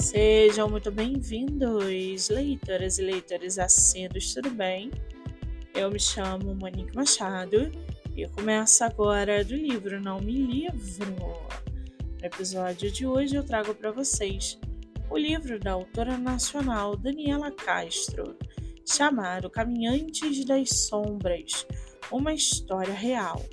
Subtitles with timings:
[0.00, 4.90] Sejam muito bem-vindos, leitoras e leitores assíduos, tudo bem?
[5.74, 7.70] Eu me chamo Monique Machado
[8.16, 11.16] e começo agora do livro Não Me Livro.
[12.20, 14.58] No episódio de hoje eu trago para vocês
[15.10, 18.38] o livro da autora nacional Daniela Castro,
[18.88, 21.66] chamado Caminhantes das Sombras,
[22.10, 23.44] uma história real.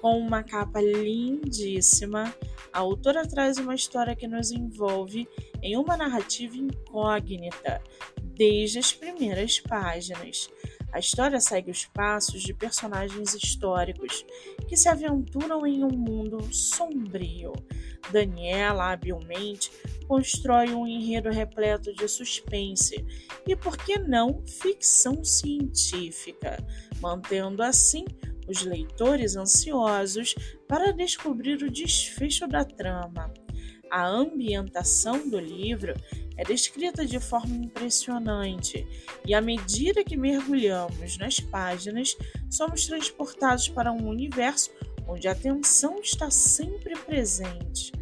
[0.00, 2.34] Com uma capa lindíssima,
[2.74, 5.28] a autora traz uma história que nos envolve
[5.62, 7.80] em uma narrativa incógnita
[8.20, 10.50] desde as primeiras páginas.
[10.92, 14.26] A história segue os passos de personagens históricos
[14.66, 17.52] que se aventuram em um mundo sombrio.
[18.10, 19.70] Daniela, habilmente,
[20.08, 23.06] constrói um enredo repleto de suspense
[23.46, 26.58] e, por que não, ficção científica,
[27.00, 28.04] mantendo assim
[28.46, 30.34] os leitores ansiosos
[30.68, 33.32] para descobrir o desfecho da trama.
[33.90, 35.94] A ambientação do livro
[36.36, 38.86] é descrita de forma impressionante,
[39.24, 42.16] e à medida que mergulhamos nas páginas,
[42.50, 44.70] somos transportados para um universo
[45.06, 47.92] onde a tensão está sempre presente.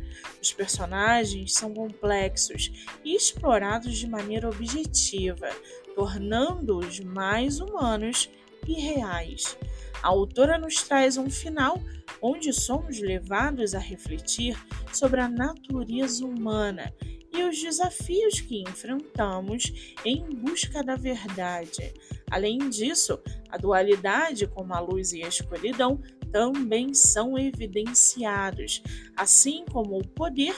[0.41, 2.73] Os personagens são complexos
[3.05, 5.49] e explorados de maneira objetiva,
[5.95, 8.31] tornando-os mais humanos
[8.67, 9.57] e reais.
[10.03, 11.81] A autora nos traz um final
[12.21, 14.57] onde somos levados a refletir
[14.93, 16.93] sobre a natureza humana
[17.33, 21.95] e os desafios que enfrentamos em busca da verdade.
[22.31, 28.83] Além disso, a dualidade como a luz e a escuridão também são evidenciados,
[29.17, 30.57] assim como o poder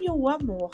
[0.00, 0.70] e o amor.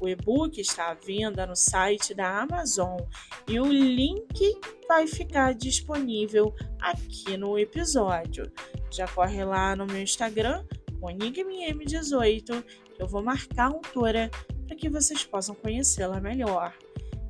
[0.00, 3.00] O e-book está à venda no site da Amazon
[3.48, 8.50] e o link vai ficar disponível aqui no episódio.
[8.90, 10.64] Já corre lá no meu Instagram,
[11.00, 14.30] MoniqueMM18, que eu vou marcar a autora
[14.66, 16.74] para que vocês possam conhecê-la melhor.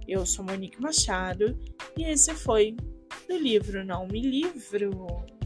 [0.06, 1.58] Eu sou Monique Machado
[1.96, 2.74] e esse foi
[3.28, 5.37] do livro Não Me Livro.